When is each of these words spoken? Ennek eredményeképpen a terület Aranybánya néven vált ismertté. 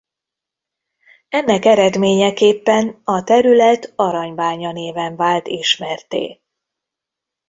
Ennek 1.29 1.65
eredményeképpen 1.65 3.01
a 3.03 3.23
terület 3.23 3.93
Aranybánya 3.95 4.71
néven 4.71 5.15
vált 5.15 5.47
ismertté. 5.47 6.41